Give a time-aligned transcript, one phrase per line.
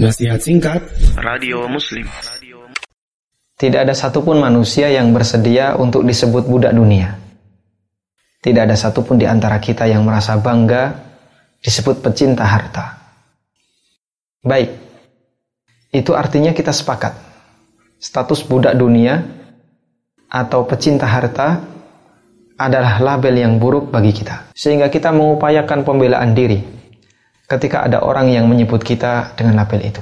[0.00, 0.80] Nasihat singkat
[1.20, 2.08] Radio Muslim
[3.60, 7.20] Tidak ada satupun manusia yang bersedia untuk disebut budak dunia.
[8.40, 10.96] Tidak ada satupun di antara kita yang merasa bangga
[11.60, 13.04] disebut pecinta harta.
[14.40, 14.72] Baik,
[15.92, 17.12] itu artinya kita sepakat.
[18.00, 19.20] Status budak dunia
[20.24, 21.68] atau pecinta harta
[22.56, 24.56] adalah label yang buruk bagi kita.
[24.56, 26.81] Sehingga kita mengupayakan pembelaan diri
[27.52, 30.00] ketika ada orang yang menyebut kita dengan label itu.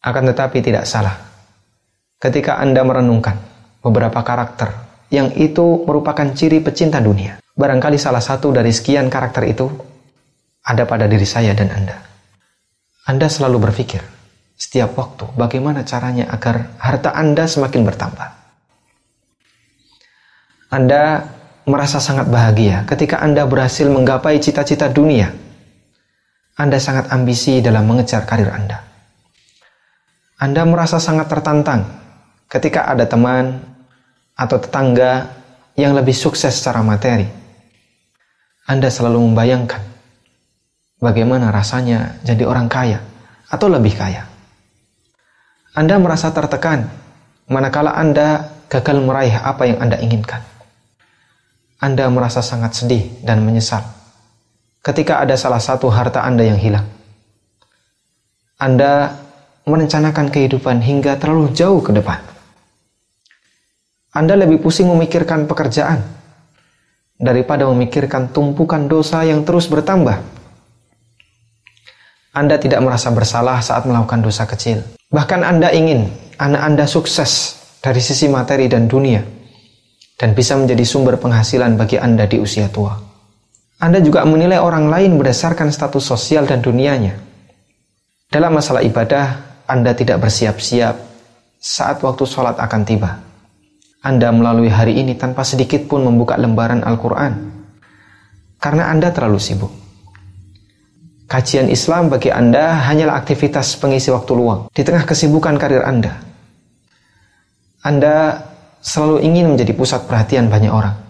[0.00, 1.12] Akan tetapi tidak salah.
[2.16, 3.36] Ketika Anda merenungkan
[3.84, 4.72] beberapa karakter
[5.12, 7.36] yang itu merupakan ciri pecinta dunia.
[7.52, 9.68] Barangkali salah satu dari sekian karakter itu
[10.64, 11.96] ada pada diri saya dan Anda.
[13.06, 14.00] Anda selalu berpikir
[14.56, 18.28] setiap waktu bagaimana caranya agar harta Anda semakin bertambah.
[20.72, 21.28] Anda
[21.68, 25.45] merasa sangat bahagia ketika Anda berhasil menggapai cita-cita dunia
[26.56, 28.80] anda sangat ambisi dalam mengejar karir Anda.
[30.40, 31.84] Anda merasa sangat tertantang
[32.48, 33.60] ketika ada teman
[34.32, 35.36] atau tetangga
[35.76, 37.28] yang lebih sukses secara materi.
[38.64, 39.84] Anda selalu membayangkan
[40.96, 43.04] bagaimana rasanya jadi orang kaya
[43.52, 44.24] atau lebih kaya.
[45.76, 46.88] Anda merasa tertekan
[47.52, 50.40] manakala Anda gagal meraih apa yang Anda inginkan.
[51.84, 53.95] Anda merasa sangat sedih dan menyesal
[54.86, 56.86] ketika ada salah satu harta Anda yang hilang.
[58.54, 59.18] Anda
[59.66, 62.22] merencanakan kehidupan hingga terlalu jauh ke depan.
[64.14, 66.06] Anda lebih pusing memikirkan pekerjaan
[67.18, 70.22] daripada memikirkan tumpukan dosa yang terus bertambah.
[72.30, 74.86] Anda tidak merasa bersalah saat melakukan dosa kecil.
[75.10, 76.06] Bahkan Anda ingin
[76.38, 79.24] anak Anda sukses dari sisi materi dan dunia
[80.16, 83.15] dan bisa menjadi sumber penghasilan bagi Anda di usia tua.
[83.76, 87.20] Anda juga menilai orang lain berdasarkan status sosial dan dunianya.
[88.32, 90.96] Dalam masalah ibadah, Anda tidak bersiap-siap
[91.60, 93.20] saat waktu sholat akan tiba.
[94.00, 97.52] Anda melalui hari ini tanpa sedikit pun membuka lembaran Al-Quran.
[98.56, 99.72] Karena Anda terlalu sibuk.
[101.26, 106.16] Kajian Islam bagi Anda hanyalah aktivitas pengisi waktu luang di tengah kesibukan karir Anda.
[107.84, 108.46] Anda
[108.80, 111.05] selalu ingin menjadi pusat perhatian banyak orang.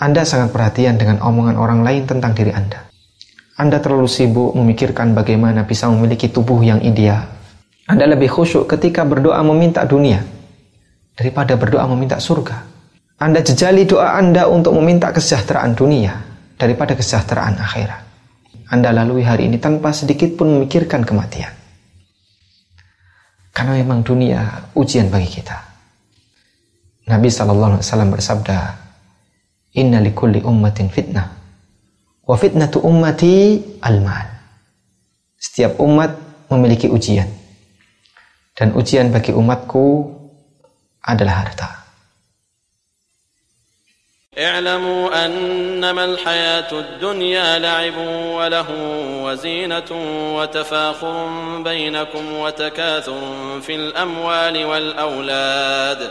[0.00, 2.88] Anda sangat perhatian dengan omongan orang lain tentang diri Anda.
[3.60, 7.28] Anda terlalu sibuk memikirkan bagaimana bisa memiliki tubuh yang ideal.
[7.84, 10.24] Anda lebih khusyuk ketika berdoa meminta dunia
[11.12, 12.64] daripada berdoa meminta surga.
[13.20, 16.16] Anda jejali doa Anda untuk meminta kesejahteraan dunia
[16.56, 18.00] daripada kesejahteraan akhirat.
[18.72, 21.52] Anda lalui hari ini tanpa sedikit pun memikirkan kematian.
[23.52, 25.60] Karena memang dunia ujian bagi kita.
[27.12, 28.58] Nabi SAW bersabda,
[29.74, 31.30] Inna likulli ummatin fitnah.
[32.26, 34.26] Wa fitnatu ummati al-mal.
[35.38, 36.10] Setiap umat
[36.50, 37.28] memiliki ujian.
[38.58, 40.10] Dan ujian bagi umatku
[41.06, 41.80] adalah harta.
[44.38, 47.96] اعلموا أنما الحياة الدنيا لعب
[48.38, 48.66] وله
[49.24, 49.90] وزينة
[50.36, 51.26] وتفاخر
[51.62, 53.20] بينكم وتكاثر
[53.60, 56.10] في الأموال والأولاد